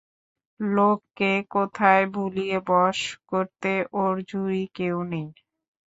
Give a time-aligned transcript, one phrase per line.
[0.59, 2.99] লোককে কথায় ভুলিয়ে বশ
[3.29, 5.27] করতে ওর জুড়ি কেউ নেই।